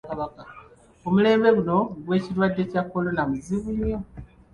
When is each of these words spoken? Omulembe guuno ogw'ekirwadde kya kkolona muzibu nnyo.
Omulembe 1.07 1.49
guuno 1.55 1.77
ogw'ekirwadde 1.97 2.63
kya 2.71 2.81
kkolona 2.85 3.23
muzibu 3.29 3.69
nnyo. 3.75 3.99